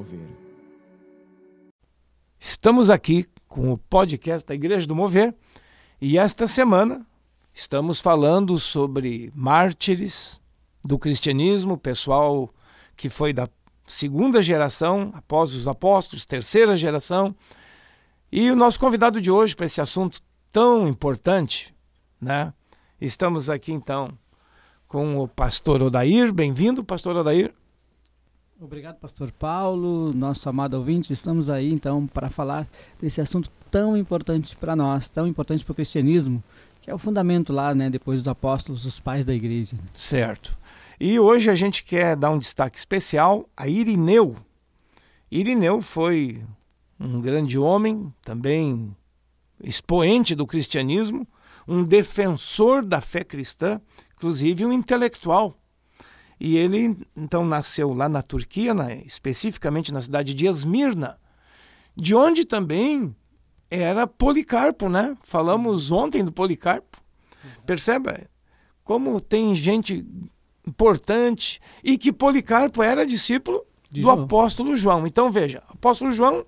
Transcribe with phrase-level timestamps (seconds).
[0.00, 0.20] Mover.
[2.38, 5.34] Estamos aqui com o podcast da Igreja do Mover
[6.00, 7.06] e esta semana
[7.52, 10.40] estamos falando sobre mártires
[10.82, 12.48] do cristianismo, pessoal
[12.96, 13.46] que foi da
[13.86, 17.36] segunda geração, após os apóstolos, terceira geração.
[18.32, 21.74] E o nosso convidado de hoje para esse assunto tão importante,
[22.18, 22.54] né?
[22.98, 24.16] Estamos aqui então
[24.88, 26.32] com o pastor Odair.
[26.32, 27.52] Bem-vindo, pastor Odair.
[28.62, 31.14] Obrigado, pastor Paulo, nosso amado ouvinte.
[31.14, 32.68] Estamos aí então para falar
[33.00, 36.44] desse assunto tão importante para nós, tão importante para o cristianismo,
[36.82, 39.78] que é o fundamento lá, né, depois dos apóstolos, os pais da igreja.
[39.94, 40.58] Certo.
[41.00, 44.36] E hoje a gente quer dar um destaque especial a Irineu.
[45.30, 46.44] Irineu foi
[47.00, 48.94] um grande homem, também
[49.64, 51.26] expoente do cristianismo,
[51.66, 53.80] um defensor da fé cristã,
[54.14, 55.56] inclusive um intelectual.
[56.40, 61.18] E ele então nasceu lá na Turquia, na, especificamente na cidade de Esmirna,
[61.94, 63.14] de onde também
[63.70, 65.16] era Policarpo, né?
[65.22, 66.98] Falamos ontem do Policarpo.
[67.66, 68.20] Perceba
[68.82, 70.04] como tem gente
[70.66, 74.22] importante e que Policarpo era discípulo de do João.
[74.22, 75.06] apóstolo João.
[75.06, 76.46] Então veja, apóstolo João,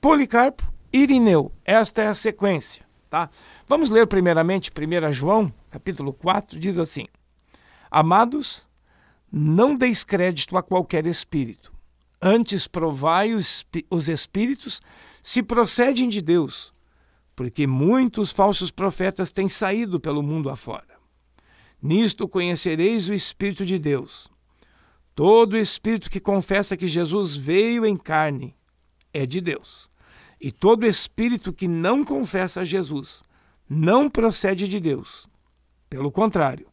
[0.00, 1.52] Policarpo, Irineu.
[1.64, 3.28] Esta é a sequência, tá?
[3.66, 7.06] Vamos ler primeiramente 1 João, capítulo 4, diz assim:
[7.90, 8.67] Amados,
[9.30, 11.72] não deis crédito a qualquer espírito.
[12.20, 14.80] Antes provai os, os espíritos
[15.22, 16.72] se procedem de Deus,
[17.36, 20.98] porque muitos falsos profetas têm saído pelo mundo afora.
[21.80, 24.28] Nisto conhecereis o Espírito de Deus.
[25.14, 28.54] Todo espírito que confessa que Jesus veio em carne
[29.12, 29.88] é de Deus.
[30.40, 33.24] E todo espírito que não confessa a Jesus
[33.68, 35.28] não procede de Deus.
[35.90, 36.68] Pelo contrário,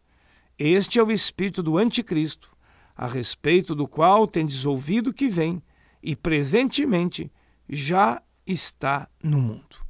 [0.57, 2.49] este é o espírito do anticristo,
[2.95, 5.61] a respeito do qual tendes ouvido que vem
[6.01, 7.31] e presentemente
[7.69, 9.85] já está no mundo.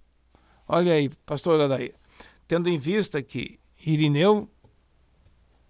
[0.67, 1.93] Olha aí, pastor Adair,
[2.47, 4.49] tendo em vista que Irineu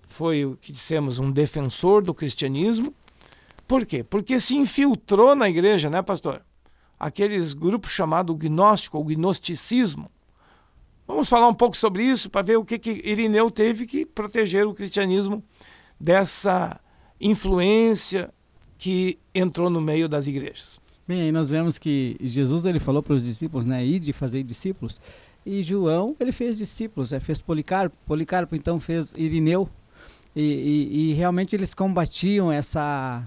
[0.04, 2.94] foi o que dissemos um defensor do cristianismo,
[3.68, 4.04] por quê?
[4.04, 6.46] Porque se infiltrou na igreja, né, pastor?
[6.98, 10.10] Aqueles grupos chamados gnóstico ou gnosticismo,
[11.08, 14.66] Vamos falar um pouco sobre isso para ver o que, que Irineu teve que proteger
[14.66, 15.44] o cristianismo
[16.00, 16.80] dessa
[17.22, 18.34] influência
[18.78, 20.80] que entrou no meio das igrejas.
[21.08, 24.42] Bem, aí nós vemos que Jesus ele falou para os discípulos, né, ir de fazer
[24.42, 25.00] discípulos,
[25.46, 29.70] e João ele fez discípulos, é, fez Policarpo, Policarpo então fez Irineu,
[30.36, 33.24] e, e, e realmente eles combatiam essa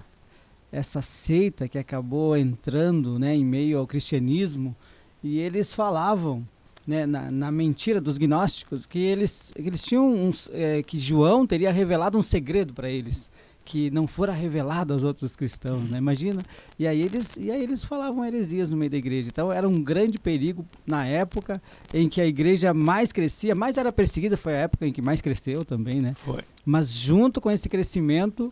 [0.71, 4.77] essa seita que acabou entrando, né, em meio ao cristianismo,
[5.23, 6.47] e eles falavam
[6.89, 11.71] né, na, na, mentira dos gnósticos que eles, eles tinham uns, é, que João teria
[11.71, 13.31] revelado um segredo para eles
[13.63, 15.99] que não fora revelado aos outros cristãos, né?
[15.99, 16.43] Imagina.
[16.79, 19.29] E aí eles e aí eles falavam heresias no meio da igreja.
[19.29, 21.61] Então era um grande perigo na época
[21.93, 25.21] em que a igreja mais crescia, mais era perseguida, foi a época em que mais
[25.21, 26.15] cresceu também, né?
[26.15, 26.41] Foi.
[26.65, 28.51] Mas junto com esse crescimento,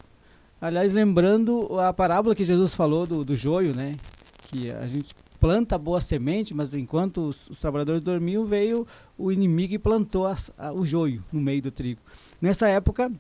[0.60, 3.94] aliás, lembrando a parábola que Jesus falou do, do joio, né?
[4.50, 5.14] Que a gente
[5.46, 8.84] planta boa semente, mas enquanto os, os trabalhadores dormiam, veio
[9.16, 12.00] o inimigo e plantou as, a, o joio no meio do trigo.
[12.42, 13.12] Nessa época,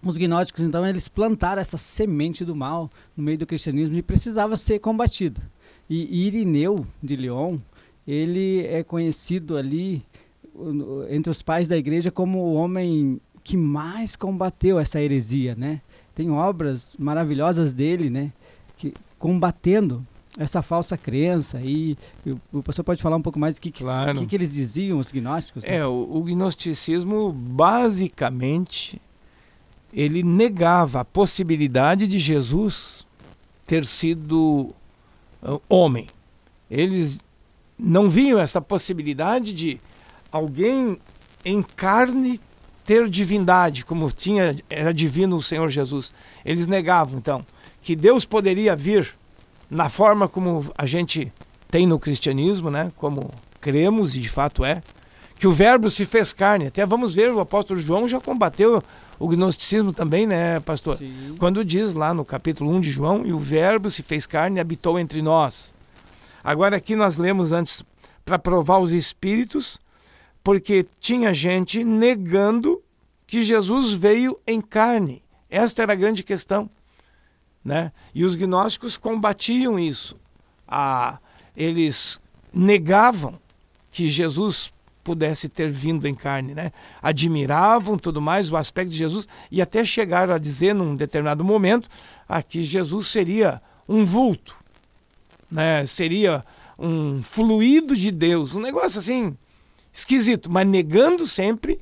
[0.00, 4.56] os gnósticos, então, eles plantaram essa semente do mal no meio do cristianismo e precisava
[4.56, 5.42] ser combatida.
[5.90, 7.58] E Irineu de León,
[8.06, 10.00] ele é conhecido ali
[11.10, 15.80] entre os pais da igreja como o homem que mais combateu essa heresia, né?
[16.14, 18.32] Tem obras maravilhosas dele, né?
[18.76, 20.06] Que, combatendo
[20.38, 21.96] essa falsa crença e
[22.52, 24.18] o, pastor pode falar um pouco mais do que, que, claro.
[24.18, 25.62] que, que eles diziam, os gnósticos?
[25.62, 25.76] Né?
[25.76, 29.00] É, o, o, gnosticismo basicamente
[29.92, 33.06] ele negava a possibilidade de Jesus
[33.64, 34.74] ter sido
[35.40, 36.08] uh, homem.
[36.68, 37.20] Eles
[37.78, 39.80] não viam essa possibilidade de
[40.32, 40.98] alguém
[41.44, 42.40] em carne
[42.84, 46.12] ter divindade, como tinha era divino o Senhor Jesus.
[46.44, 47.44] Eles negavam então
[47.80, 49.14] que Deus poderia vir
[49.70, 51.32] na forma como a gente
[51.70, 52.92] tem no cristianismo, né?
[52.96, 53.30] Como
[53.60, 54.82] cremos e de fato é,
[55.38, 56.66] que o verbo se fez carne.
[56.66, 58.82] Até vamos ver, o apóstolo João já combateu
[59.18, 60.98] o gnosticismo também, né, pastor?
[60.98, 61.34] Sim.
[61.38, 64.60] Quando diz lá no capítulo 1 de João, e o verbo se fez carne e
[64.60, 65.74] habitou entre nós.
[66.42, 67.82] Agora aqui nós lemos antes
[68.24, 69.78] para provar os espíritos,
[70.42, 72.82] porque tinha gente negando
[73.26, 75.22] que Jesus veio em carne.
[75.48, 76.68] Esta era a grande questão.
[77.64, 77.92] Né?
[78.14, 80.16] E os gnósticos combatiam isso.
[80.68, 81.18] Ah,
[81.56, 82.20] eles
[82.52, 83.38] negavam
[83.90, 84.72] que Jesus
[85.04, 86.72] pudesse ter vindo em carne, né?
[87.02, 91.88] Admiravam tudo mais o aspecto de Jesus e até chegaram a dizer num determinado momento
[92.48, 94.56] que Jesus seria um vulto,
[95.50, 95.84] né?
[95.84, 96.42] seria
[96.78, 99.36] um fluido de Deus, um negócio assim
[99.92, 101.78] esquisito, mas negando sempre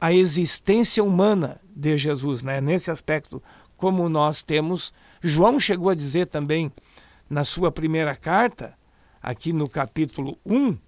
[0.00, 2.60] a existência humana de Jesus, né?
[2.60, 3.42] Nesse aspecto,
[3.82, 6.70] como nós temos, João chegou a dizer também
[7.28, 8.78] na sua primeira carta,
[9.20, 10.78] aqui no capítulo 1,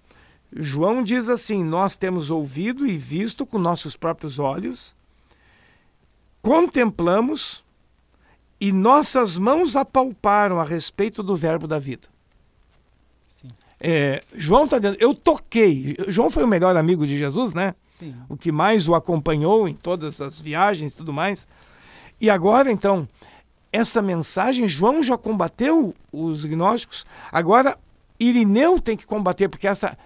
[0.53, 4.95] João diz assim: Nós temos ouvido e visto com nossos próprios olhos,
[6.41, 7.65] contemplamos
[8.61, 12.07] e nossas mãos apalparam a respeito do Verbo da vida.
[13.77, 15.97] É, João está dizendo, eu toquei.
[16.07, 17.75] João foi o melhor amigo de Jesus, né?
[17.99, 18.15] Sim.
[18.29, 21.45] O que mais o acompanhou em todas as viagens e tudo mais.
[22.19, 23.07] E agora, então,
[23.71, 27.77] essa mensagem, João já combateu os gnósticos, agora
[28.19, 29.97] Irineu tem que combater, porque essa.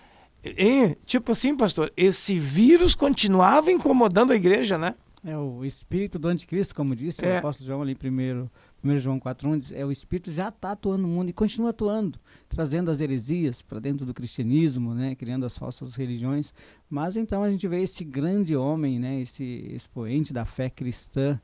[0.44, 4.95] É, tipo assim, pastor, esse vírus continuava incomodando a igreja, né?
[5.23, 7.35] É o espírito do anticristo, como disse é.
[7.35, 8.50] o apóstolo João ali primeiro
[8.83, 12.17] 1 João 4,1 é o Espírito já está atuando no mundo e continua atuando,
[12.47, 16.53] trazendo as heresias para dentro do cristianismo, né, criando as falsas religiões.
[16.89, 21.39] Mas então a gente vê esse grande homem, né, esse expoente da fé cristã,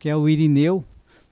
[0.00, 0.82] que é o Irineu.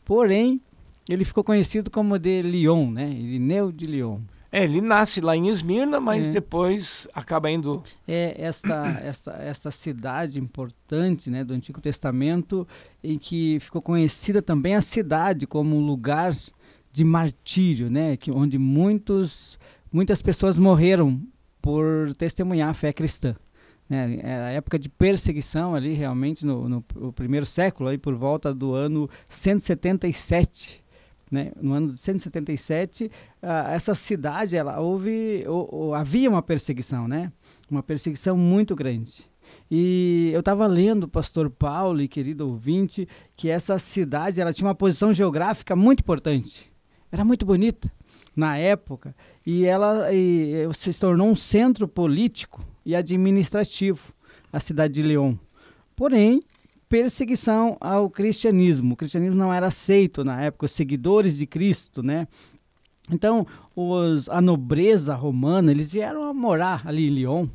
[0.05, 0.61] Porém,
[1.09, 4.21] ele ficou conhecido como de Lyon, né, Irineu de Lyon.
[4.53, 6.31] É, ele nasce lá em Esmirna, mas é.
[6.31, 7.83] depois acaba indo.
[8.07, 12.67] É esta, esta, esta cidade importante né, do Antigo Testamento,
[13.03, 16.33] em que ficou conhecida também a cidade como um lugar
[16.91, 19.59] de martírio, né, que, onde muitos,
[19.93, 21.21] muitas pessoas morreram
[21.61, 23.35] por testemunhar a fé cristã.
[23.89, 28.15] Né, era a época de perseguição ali, realmente, no, no, no primeiro século, aí por
[28.15, 30.83] volta do ano 177
[31.31, 31.53] né?
[31.61, 37.31] No ano de 177, uh, essa cidade, ela houve, ou, ou, havia uma perseguição, né?
[37.71, 39.29] Uma perseguição muito grande.
[39.71, 44.75] E eu estava lendo, pastor Paulo e querido ouvinte, que essa cidade ela tinha uma
[44.75, 46.71] posição geográfica muito importante.
[47.11, 47.91] Era muito bonita
[48.37, 49.15] na época
[49.45, 54.15] e ela e, se tornou um centro político e administrativo,
[54.51, 55.37] a cidade de León.
[55.95, 56.41] Porém,
[56.89, 58.95] perseguição ao cristianismo.
[58.95, 62.27] O cristianismo não era aceito na época, os seguidores de Cristo, né?
[63.11, 63.47] Então,
[63.77, 67.47] os, a nobreza romana, eles vieram a morar ali em Lyon.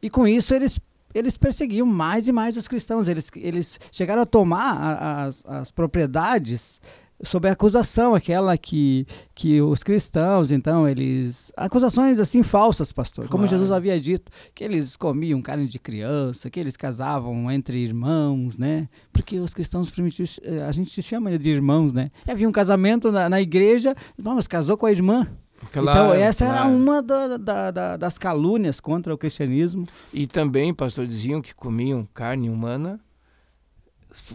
[0.00, 0.80] E com isso eles
[1.14, 3.08] eles perseguiam mais e mais os cristãos.
[3.08, 6.80] Eles, eles chegaram a tomar as, as propriedades
[7.22, 11.52] sobre a acusação, aquela que, que os cristãos, então, eles.
[11.56, 13.24] Acusações assim falsas, pastor.
[13.24, 13.32] Claro.
[13.32, 18.56] Como Jesus havia dito, que eles comiam carne de criança, que eles casavam entre irmãos,
[18.56, 18.88] né?
[19.12, 22.10] Porque os cristãos primitivos, eh, a gente se chama de irmãos, né?
[22.26, 25.26] E havia um casamento na, na igreja, vamos, casou com a irmã.
[25.72, 26.60] Claro, então, essa claro.
[26.60, 29.86] era uma da, da, da, das calúnias contra o cristianismo.
[30.14, 33.00] E também, pastor, diziam que comiam carne humana,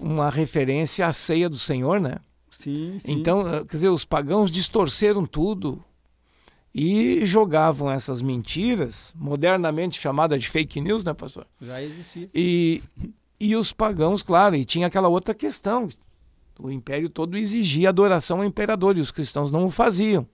[0.01, 2.18] uma referência à ceia do Senhor, né?
[2.53, 3.11] Sim, sim.
[3.11, 5.83] Então, eh, quer dizer, os pagãos distorceram tudo
[6.73, 11.48] e jogavam essas mentiras, modernamente chamada de fake news, né, pastor?
[11.60, 12.29] Já existia.
[12.33, 12.81] E,
[13.39, 15.89] e os pagãos, claro, e tinha aquela outra questão.
[16.60, 20.25] O império todo exigia adoração ao imperador e os cristãos não o faziam.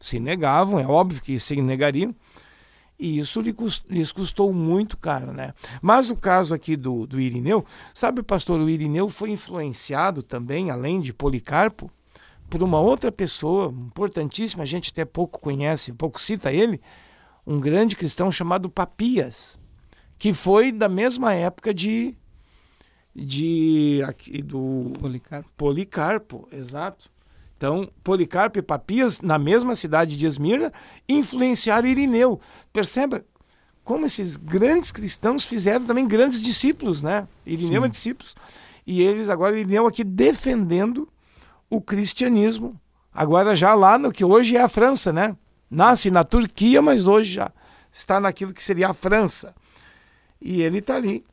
[0.00, 2.14] Se negavam, é óbvio que se negariam.
[2.98, 5.54] E isso lhes custou muito caro, né?
[5.80, 7.64] Mas o caso aqui do, do Irineu,
[7.94, 11.90] sabe, pastor, o Irineu foi influenciado também, além de Policarpo,
[12.50, 16.80] por uma outra pessoa importantíssima, a gente até pouco conhece, pouco cita ele,
[17.46, 19.56] um grande cristão chamado Papias,
[20.18, 22.16] que foi da mesma época de
[23.14, 25.50] de aqui do Policarpo.
[25.56, 27.10] Policarpo, exato.
[27.58, 30.72] Então, Policarpo e Papias, na mesma cidade de Esmirna,
[31.08, 32.40] influenciaram Irineu.
[32.72, 33.24] Perceba
[33.82, 37.26] como esses grandes cristãos fizeram também grandes discípulos, né?
[37.44, 38.36] Irineu é discípulos.
[38.86, 41.08] E eles, agora, Irineu aqui defendendo
[41.68, 42.80] o cristianismo.
[43.12, 45.36] Agora já lá no que hoje é a França, né?
[45.68, 47.50] Nasce na Turquia, mas hoje já
[47.90, 49.52] está naquilo que seria a França.
[50.40, 51.24] E ele está ali,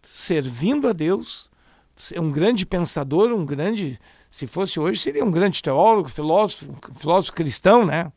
[0.00, 1.50] servindo a Deus,
[2.12, 3.98] é um grande pensador, um grande
[4.34, 8.10] se fosse hoje, seria um grande teólogo, filósofo, filósofo cristão, né?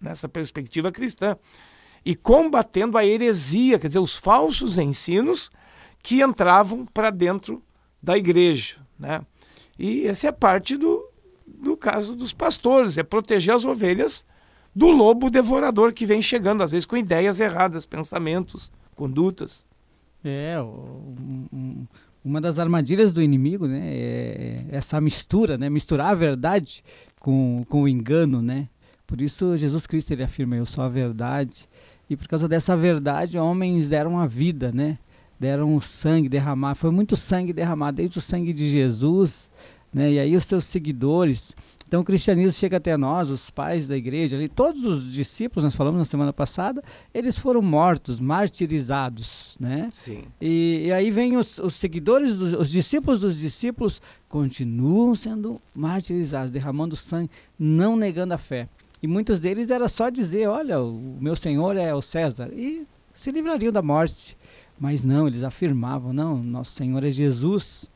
[0.00, 1.36] Nessa perspectiva cristã.
[2.04, 5.50] E combatendo a heresia, quer dizer, os falsos ensinos
[6.00, 7.60] que entravam para dentro
[8.00, 9.26] da igreja, né?
[9.76, 11.04] E essa é parte do,
[11.44, 14.24] do caso dos pastores, é proteger as ovelhas
[14.72, 19.66] do lobo devorador que vem chegando, às vezes com ideias erradas, pensamentos, condutas.
[20.22, 21.84] É, um,
[22.24, 26.82] uma das armadilhas do inimigo, né, é essa mistura, né, misturar a verdade
[27.20, 28.68] com, com o engano, né.
[29.06, 31.68] Por isso Jesus Cristo ele afirma: eu sou a verdade.
[32.08, 34.98] E por causa dessa verdade, homens deram a vida, né?
[35.40, 36.78] Deram o sangue derramado.
[36.78, 39.50] Foi muito sangue derramado, desde o sangue de Jesus
[39.94, 40.12] né?
[40.12, 41.54] E aí os seus seguidores.
[41.94, 45.76] Então o cristianismo chega até nós, os pais da igreja, ali, todos os discípulos, nós
[45.76, 46.82] falamos na semana passada,
[47.14, 49.90] eles foram mortos, martirizados, né?
[49.92, 50.24] Sim.
[50.40, 56.50] E, e aí vem os, os seguidores, dos, os discípulos dos discípulos continuam sendo martirizados,
[56.50, 58.68] derramando sangue, não negando a fé.
[59.00, 63.30] E muitos deles era só dizer, olha, o meu Senhor é o César, e se
[63.30, 64.36] livrariam da morte.
[64.76, 67.88] Mas não, eles afirmavam, não, nosso Senhor é Jesus.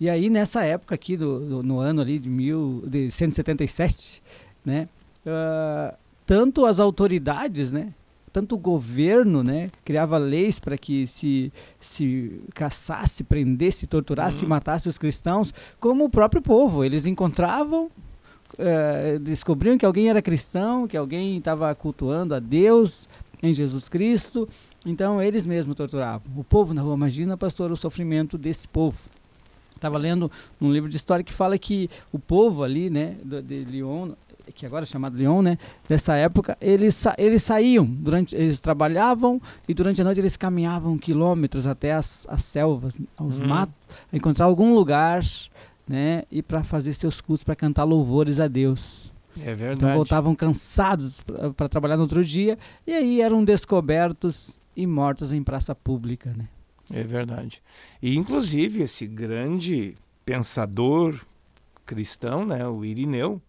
[0.00, 4.22] E aí nessa época aqui, do, do no ano ali de, mil, de 177,
[4.64, 4.88] né,
[5.26, 7.92] uh, tanto as autoridades, né,
[8.32, 14.48] tanto o governo, né, criava leis para que se, se caçasse, prendesse, torturasse uhum.
[14.48, 16.82] matasse os cristãos, como o próprio povo.
[16.82, 17.90] Eles encontravam,
[18.54, 23.06] uh, descobriam que alguém era cristão, que alguém estava cultuando a Deus
[23.42, 24.48] em Jesus Cristo,
[24.86, 26.22] então eles mesmos torturavam.
[26.34, 28.96] O povo na rua, imagina, pastor, o sofrimento desse povo.
[29.80, 34.10] Estava lendo um livro de história que fala que o povo ali, né, de, Lyon,
[34.54, 35.58] que agora é chamado Lyon, né,
[35.88, 40.98] dessa época, eles, sa eles saíam, durante, eles trabalhavam e durante a noite eles caminhavam
[40.98, 43.46] quilômetros até as, as selvas, aos uhum.
[43.46, 43.74] matos,
[44.12, 45.24] a encontrar algum lugar,
[45.88, 49.14] né, e para fazer seus cultos, para cantar louvores a Deus.
[49.40, 49.78] É verdade.
[49.78, 51.16] Então voltavam cansados
[51.56, 56.48] para trabalhar no outro dia e aí eram descobertos e mortos em praça pública, né?
[56.92, 57.62] É verdade.
[58.02, 61.20] E inclusive esse grande pensador
[61.86, 63.40] cristão, né, o Irineu,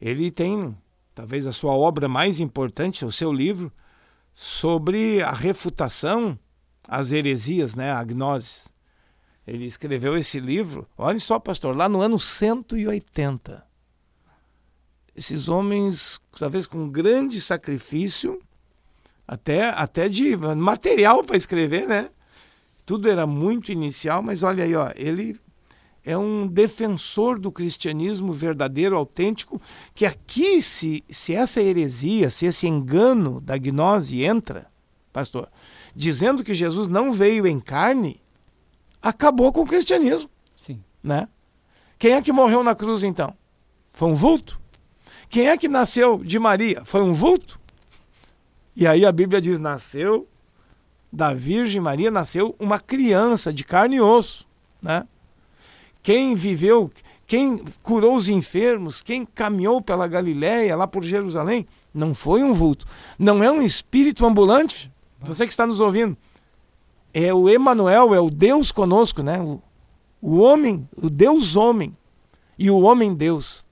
[0.00, 0.76] ele tem
[1.14, 3.72] talvez a sua obra mais importante, o seu livro
[4.34, 6.38] sobre a refutação
[6.86, 8.72] às heresias, né, a.
[9.46, 13.66] Ele escreveu esse livro, olha só, pastor, lá no ano 180.
[15.16, 18.40] Esses homens, talvez com grande sacrifício,
[19.26, 22.10] até, até de material para escrever, né?
[22.88, 25.38] Tudo era muito inicial, mas olha aí, ó, ele
[26.02, 29.60] é um defensor do cristianismo verdadeiro, autêntico,
[29.94, 34.68] que aqui, se, se essa heresia, se esse engano da gnose entra,
[35.12, 35.50] pastor,
[35.94, 38.22] dizendo que Jesus não veio em carne,
[39.02, 40.30] acabou com o cristianismo.
[40.56, 40.82] Sim.
[41.04, 41.28] Né?
[41.98, 43.36] Quem é que morreu na cruz então?
[43.92, 44.58] Foi um vulto?
[45.28, 46.86] Quem é que nasceu de Maria?
[46.86, 47.60] Foi um vulto?
[48.74, 50.26] E aí a Bíblia diz: nasceu
[51.12, 54.46] da Virgem Maria, nasceu uma criança de carne e osso.
[54.80, 55.06] Né?
[56.02, 56.90] Quem viveu,
[57.26, 62.86] quem curou os enfermos, quem caminhou pela Galiléia, lá por Jerusalém, não foi um vulto.
[63.18, 64.90] Não é um espírito ambulante.
[65.20, 66.16] Você que está nos ouvindo.
[67.12, 69.40] É o Emanuel, é o Deus conosco, né?
[69.40, 69.60] O,
[70.20, 71.96] o homem, o Deus homem
[72.58, 73.64] e o homem Deus.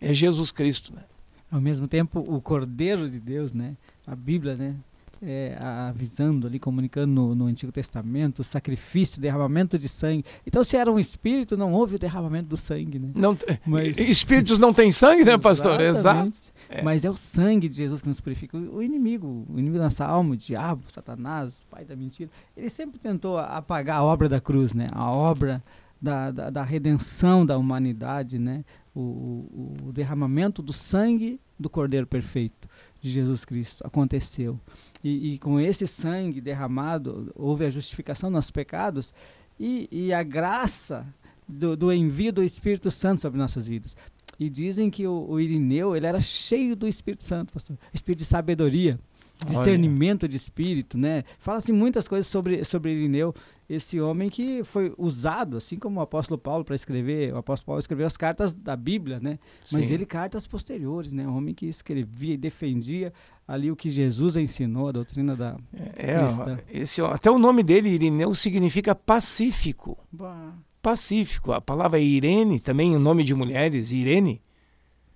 [0.00, 1.02] É Jesus Cristo, né?
[1.50, 3.76] Ao mesmo tempo, o Cordeiro de Deus, né?
[4.06, 4.76] a Bíblia, né?
[5.22, 10.24] É, avisando ali, comunicando no, no, Antigo Testamento, o sacrifício, derramamento de sangue.
[10.46, 13.10] Então, se era um espírito, não houve o derramamento do sangue, né?
[13.14, 15.80] Não, Mas, espíritos não têm sangue, né, pastor?
[15.80, 16.38] Exato.
[16.68, 16.82] É.
[16.82, 18.58] Mas é o sangue de Jesus que nos purifica.
[18.58, 22.68] O, o inimigo, o inimigo da nossa alma, o diabo, Satanás, pai da mentira, ele
[22.68, 24.88] sempre tentou apagar a obra da cruz, né?
[24.92, 25.62] A obra
[26.00, 28.64] da, da, da redenção da humanidade, né?
[28.94, 32.68] O, o, o derramamento do sangue do Cordeiro Perfeito
[33.06, 34.58] de Jesus Cristo aconteceu.
[35.02, 39.14] E, e, com esse sangue derramado, houve a justificação dos nossos pecados
[39.58, 41.06] e, e a graça
[41.46, 43.96] do, do, envio do Espírito Santo sobre nossas vidas.
[44.38, 47.78] E dizem que o, o Irineu ele era cheio do Espírito Santo, pastor.
[47.94, 48.98] Espírito de sabedoria,
[49.46, 50.30] discernimento Olha.
[50.30, 51.24] de espírito, né?
[51.38, 53.34] Fala-se muitas coisas sobre, sobre Irineu
[53.68, 57.80] esse homem que foi usado, assim como o apóstolo Paulo para escrever, o apóstolo Paulo
[57.80, 59.38] escreveu as cartas da Bíblia, né?
[59.64, 59.76] Sim.
[59.76, 61.26] Mas ele cartas posteriores, né?
[61.26, 63.12] Um homem que escrevia e defendia
[63.46, 65.56] ali o que Jesus ensinou, a doutrina da
[65.96, 66.58] é, cristã.
[66.68, 69.98] Esse, até o nome dele, Irineu, significa pacífico.
[70.12, 70.52] Bah.
[70.80, 71.52] Pacífico.
[71.52, 74.40] A palavra Irene, também o nome de mulheres, Irene,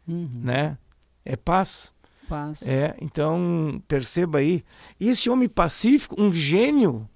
[0.08, 0.28] uhum.
[0.42, 0.76] né?
[1.24, 1.92] É paz.
[2.28, 2.62] Paz.
[2.62, 4.62] É, então perceba aí.
[4.98, 7.08] E esse homem pacífico, um gênio,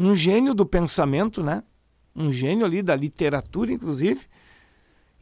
[0.00, 1.62] um gênio do pensamento, né?
[2.16, 4.26] Um gênio ali da literatura, inclusive.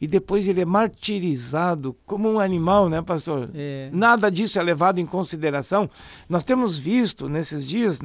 [0.01, 3.51] E depois ele é martirizado como um animal, né, pastor?
[3.53, 3.91] É.
[3.93, 5.91] Nada disso é levado em consideração.
[6.29, 8.01] Nós temos visto nesses dias,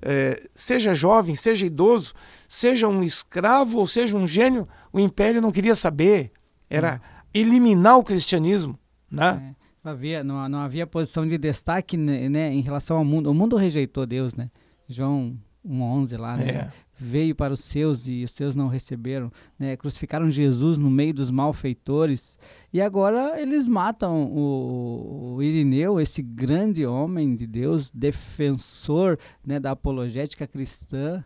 [0.00, 2.14] é, seja jovem, seja idoso,
[2.46, 6.30] seja um escravo ou seja um gênio, o império não queria saber.
[6.70, 7.00] Era
[7.34, 8.78] eliminar o cristianismo,
[9.10, 9.54] né?
[9.58, 9.62] É.
[9.82, 13.28] Não havia, não, não havia posição de destaque né, né, em relação ao mundo.
[13.28, 14.48] O mundo rejeitou Deus, né?
[14.88, 16.48] João um 11 lá, né?
[16.48, 16.72] É.
[16.94, 19.76] Veio para os seus e os seus não receberam, né?
[19.76, 22.38] Crucificaram Jesus no meio dos malfeitores
[22.72, 29.72] e agora eles matam o, o Irineu, esse grande homem de Deus, defensor, né, da
[29.72, 31.22] apologética cristã.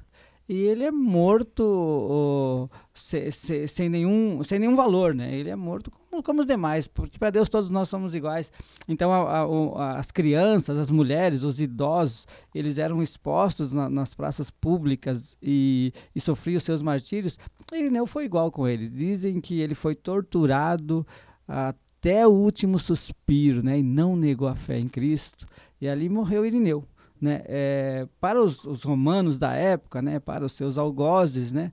[0.48, 5.34] E ele é morto se, se, sem, nenhum, sem nenhum valor, né?
[5.34, 8.52] Ele é morto como, como os demais, porque para Deus todos nós somos iguais.
[8.86, 14.48] Então a, a, as crianças, as mulheres, os idosos, eles eram expostos na, nas praças
[14.48, 17.38] públicas e, e sofriam seus martírios.
[17.72, 18.94] Irineu foi igual com eles.
[18.94, 21.04] Dizem que ele foi torturado
[21.48, 23.80] até o último suspiro, né?
[23.80, 25.44] E não negou a fé em Cristo.
[25.80, 26.84] E ali morreu Irineu
[27.20, 31.72] né, é, para os, os, romanos da época, né, para os seus algozes, né,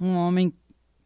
[0.00, 0.52] um homem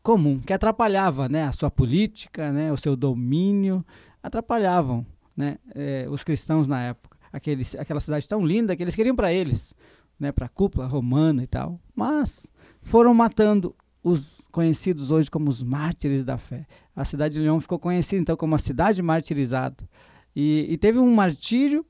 [0.03, 3.85] comum que atrapalhava, né, a sua política, né, o seu domínio,
[4.23, 5.05] atrapalhavam,
[5.37, 7.17] né, é, os cristãos na época.
[7.33, 9.75] Aqueles, aquela cidade tão linda que eles queriam para eles,
[10.19, 12.47] né, para a cúpula romana e tal, mas
[12.83, 13.75] foram matando
[14.05, 16.67] os conhecidos hoje como os mártires da fé.
[16.95, 19.89] A cidade de Leão ficou conhecida então como a cidade martirizada.
[20.37, 21.85] E, e teve um martírio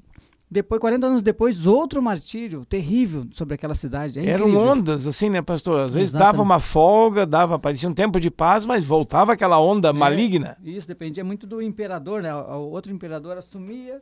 [0.50, 4.18] depois, 40 anos depois, outro martírio terrível sobre aquela cidade.
[4.20, 5.80] É Eram ondas, assim, né, pastor?
[5.80, 6.32] Às vezes Exatamente.
[6.32, 10.56] dava uma folga, dava, parecia um tempo de paz, mas voltava aquela onda é, maligna.
[10.62, 12.34] Isso, dependia muito do imperador, né?
[12.34, 14.00] O outro imperador assumia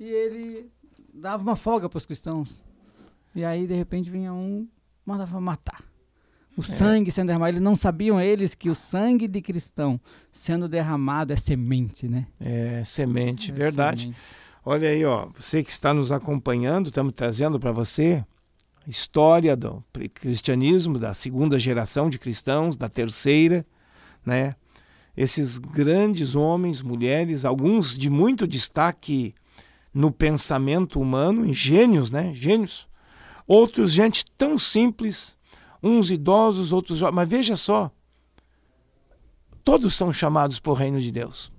[0.00, 0.70] e ele
[1.12, 2.62] dava uma folga para os cristãos.
[3.34, 4.66] E aí, de repente, vinha um,
[5.04, 5.84] mandava matar.
[6.56, 6.64] O é.
[6.64, 7.50] sangue sendo derramado.
[7.50, 10.00] Eles não sabiam eles que o sangue de cristão
[10.32, 12.26] sendo derramado é semente, né?
[12.40, 14.00] É, semente, é verdade.
[14.00, 14.45] Semente.
[14.68, 18.24] Olha aí, ó, você que está nos acompanhando, estamos trazendo para você
[18.84, 19.80] história do
[20.12, 23.64] cristianismo, da segunda geração de cristãos, da terceira,
[24.24, 24.56] né?
[25.16, 29.36] Esses grandes homens, mulheres, alguns de muito destaque
[29.94, 32.34] no pensamento humano, gênios, né?
[32.34, 32.88] Gênios.
[33.46, 35.38] Outros, gente tão simples,
[35.80, 37.14] uns idosos, outros jovens.
[37.14, 37.88] Mas veja só,
[39.62, 41.54] todos são chamados para o reino de Deus.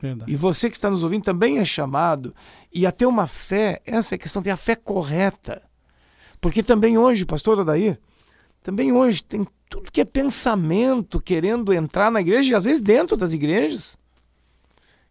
[0.00, 0.30] Verdade.
[0.30, 2.34] E você que está nos ouvindo também é chamado
[2.72, 5.62] e a ter uma fé, essa é a questão, ter a fé correta.
[6.40, 7.98] Porque também hoje, pastor Adair,
[8.62, 13.16] também hoje tem tudo que é pensamento querendo entrar na igreja e às vezes dentro
[13.16, 13.98] das igrejas,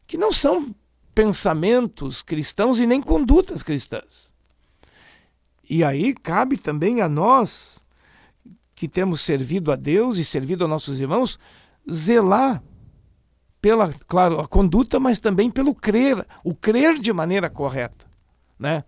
[0.06, 0.74] que não são
[1.14, 4.34] pensamentos cristãos e nem condutas cristãs.
[5.70, 7.84] E aí cabe também a nós,
[8.74, 11.38] que temos servido a Deus e servido a nossos irmãos,
[11.92, 12.64] zelar
[13.68, 18.06] pela, claro, a conduta, mas também pelo crer, o crer de maneira correta,
[18.58, 18.86] né?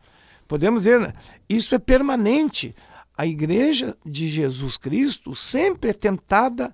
[0.47, 1.13] Podemos dizer,
[1.49, 2.73] isso é permanente.
[3.17, 6.73] A igreja de Jesus Cristo sempre é tentada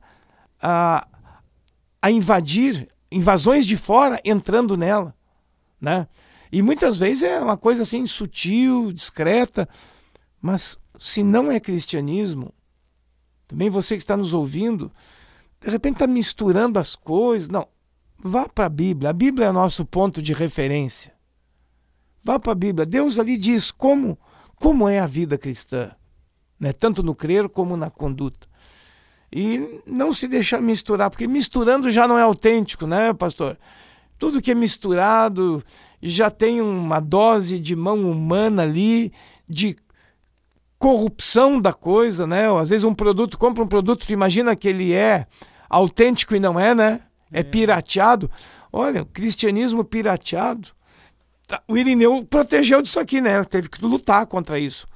[0.62, 1.08] a,
[2.00, 5.16] a invadir, invasões de fora entrando nela,
[5.82, 6.08] né?
[6.52, 9.68] E muitas vezes é uma coisa assim sutil, discreta,
[10.40, 12.54] mas se não é cristianismo,
[13.48, 14.92] também você que está nos ouvindo,
[15.60, 17.50] de repente está misturando as coisas.
[17.50, 17.68] Não,
[18.28, 19.12] Vá para a Bíblia.
[19.12, 21.14] A Bíblia é nosso ponto de referência.
[22.24, 22.84] Vá para a Bíblia.
[22.84, 24.18] Deus ali diz como,
[24.56, 25.92] como é a vida cristã,
[26.60, 26.74] né?
[26.74, 28.48] tanto no crer como na conduta.
[29.32, 33.60] E não se deixar misturar, porque misturando já não é autêntico, né, pastor?
[34.18, 35.64] Tudo que é misturado
[36.02, 39.14] já tem uma dose de mão humana ali,
[39.48, 39.76] de
[40.80, 42.48] corrupção da coisa, né?
[42.60, 45.28] Às vezes um produto, compra um produto, tu imagina que ele é
[45.70, 47.02] autêntico e não é, né?
[47.32, 48.30] É pirateado.
[48.72, 50.70] Olha, o cristianismo pirateado.
[51.48, 53.44] Tá, o Irineu protegeu disso aqui, né?
[53.44, 54.88] Teve que lutar contra isso.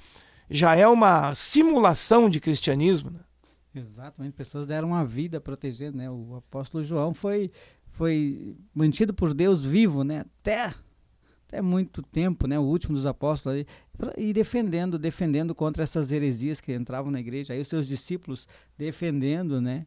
[0.50, 3.12] Já é uma simulação de cristianismo.
[3.12, 3.20] Né?
[3.76, 6.10] Exatamente, pessoas deram a vida protegendo, né?
[6.10, 7.52] O apóstolo João foi,
[7.92, 10.22] foi mantido por Deus vivo, né?
[10.22, 10.74] Até,
[11.48, 12.58] até muito tempo, né?
[12.58, 13.68] O último dos apóstolos ali,
[14.18, 17.54] e defendendo, defendendo contra essas heresias que entravam na igreja.
[17.54, 19.86] Aí os seus discípulos defendendo, né?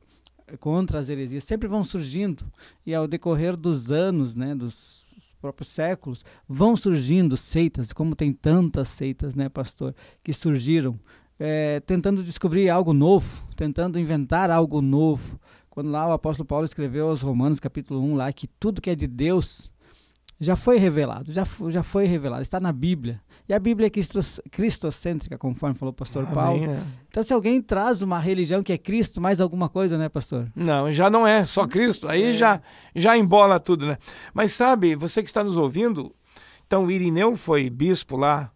[0.60, 2.44] Contra as heresias sempre vão surgindo
[2.84, 5.06] e ao decorrer dos anos, né, dos
[5.40, 10.98] próprios séculos, vão surgindo seitas, como tem tantas seitas, né, pastor, que surgiram
[11.38, 15.40] é, tentando descobrir algo novo, tentando inventar algo novo.
[15.68, 18.94] Quando lá o apóstolo Paulo escreveu aos Romanos, capítulo 1, lá que tudo que é
[18.94, 19.72] de Deus
[20.38, 23.20] já foi revelado, já, já foi revelado, está na Bíblia.
[23.52, 23.90] E a Bíblia é
[24.50, 26.64] cristocêntrica, conforme falou o pastor Amém, Paulo.
[26.64, 26.82] É.
[27.06, 30.50] Então, se alguém traz uma religião que é Cristo, mais alguma coisa, né, pastor?
[30.56, 32.08] Não, já não é só Cristo.
[32.08, 32.32] Aí é.
[32.32, 32.62] já,
[32.96, 33.98] já embola tudo, né?
[34.32, 36.16] Mas sabe, você que está nos ouvindo,
[36.66, 38.50] então Irineu foi bispo lá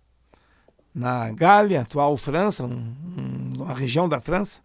[0.95, 4.63] na Gália, atual França, um, um, uma região da França,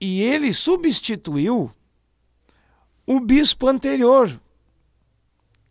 [0.00, 1.72] e ele substituiu
[3.04, 4.40] o bispo anterior,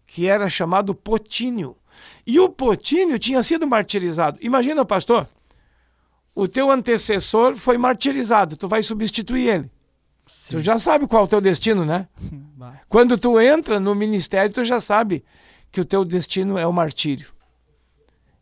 [0.05, 1.77] que era chamado Potínio.
[2.25, 4.37] E o Potínio tinha sido martirizado.
[4.41, 5.27] Imagina, pastor,
[6.35, 9.71] o teu antecessor foi martirizado, tu vai substituir ele.
[10.27, 10.57] Sim.
[10.57, 12.07] Tu já sabe qual é o teu destino, né?
[12.87, 15.23] Quando tu entra no ministério, tu já sabe
[15.71, 17.29] que o teu destino é o martírio.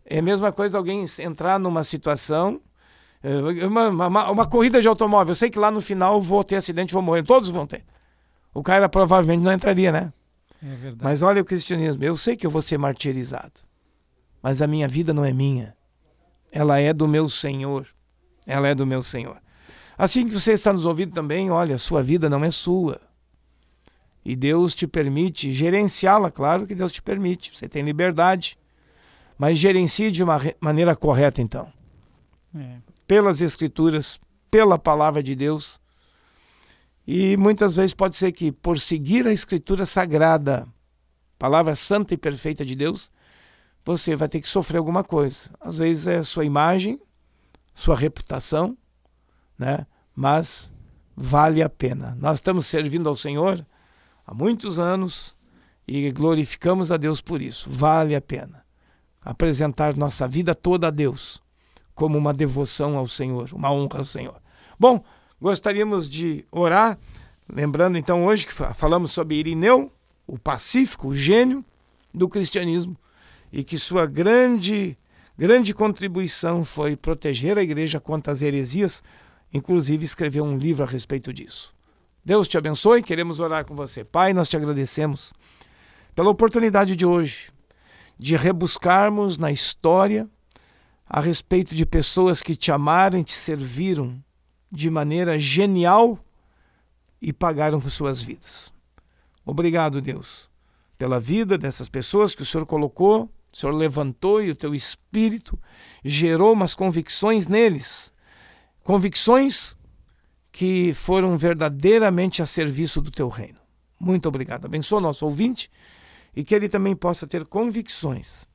[0.06, 2.62] É a mesma coisa alguém entrar numa situação
[3.24, 6.58] É, uma, uma, uma, corrida de automóvel, eu sei que lá no final vou ter
[6.58, 7.84] acidente, vou morrer, todos vão ter.
[8.54, 10.14] O cara provavelmente não entraria, né?
[10.62, 11.04] É verdade.
[11.04, 13.62] Mas olha o cristianismo, eu sei que eu vou ser martirizado,
[14.42, 15.76] mas a minha vida não é minha,
[16.52, 17.88] ela é do meu Senhor,
[18.46, 19.42] ela é do meu Senhor.
[19.98, 23.00] Assim que você está nos ouvindo também, olha, sua vida não é sua.
[24.24, 28.58] E Deus te permite gerenciá-la, claro que Deus te permite, você tem liberdade,
[29.38, 31.72] mas gerencie de uma maneira correta então.
[32.56, 35.80] É pelas Escrituras, pela palavra de Deus.
[37.08, 40.68] E muitas vezes pode ser que, por seguir a Escritura sagrada,
[41.38, 43.12] palavra santa e perfeita de Deus,
[43.84, 45.52] você vai ter que sofrer alguma coisa.
[45.62, 47.00] Às vezes é sua imagem,
[47.76, 48.76] sua reputação,
[49.58, 49.86] né?
[50.16, 50.74] mas
[51.16, 52.18] vale a pena.
[52.20, 53.66] Nós estamos servindo ao Senhor
[54.26, 55.36] há muitos anos
[55.88, 57.70] e glorificamos a Deus por isso.
[57.70, 58.66] Vale a pena
[59.22, 61.42] apresentar nossa vida toda a Deus
[61.94, 64.42] como uma devoção ao Senhor, uma honra ao Senhor.
[64.80, 65.04] Bom,
[65.46, 66.98] gostaríamos de orar,
[67.48, 69.92] lembrando então hoje que falamos sobre Irineu,
[70.26, 71.64] o pacífico, o gênio
[72.12, 72.98] do cristianismo,
[73.54, 74.98] e que sua grande,
[75.38, 79.04] grande contribuição foi proteger a igreja contra as heresias,
[79.54, 81.76] inclusive escreveu um livro a respeito disso.
[82.26, 84.04] Deus te abençoe, queremos orar com você.
[84.04, 85.32] Pai, nós te agradecemos
[86.16, 87.52] pela oportunidade de hoje
[88.18, 90.28] de rebuscarmos na história
[91.08, 94.25] a respeito de pessoas que te amaram e te serviram
[94.72, 96.20] de maneira genial
[97.22, 98.72] e pagaram com suas vidas.
[99.46, 100.50] Obrigado, Deus,
[100.98, 105.58] pela vida dessas pessoas que o Senhor colocou, o Senhor levantou e o teu espírito
[106.04, 108.12] gerou umas convicções neles.
[108.84, 109.78] Convicções
[110.52, 113.60] que foram verdadeiramente a serviço do teu reino.
[114.00, 114.66] Muito obrigado.
[114.66, 115.70] Abençoa nosso ouvinte
[116.36, 118.46] e que ele também possa ter convicções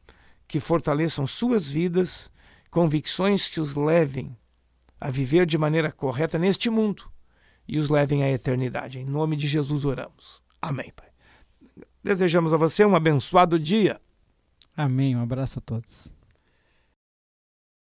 [0.46, 2.31] que fortaleçam suas vidas
[2.70, 4.37] convicções que os levem
[5.00, 7.10] a viver de maneira correta neste mundo
[7.66, 8.98] e os levem à eternidade.
[8.98, 10.42] Em nome de Jesus oramos.
[10.60, 11.08] Amém, Pai.
[12.02, 14.00] Desejamos a você um abençoado dia.
[14.76, 15.16] Amém.
[15.16, 16.12] Um abraço a todos.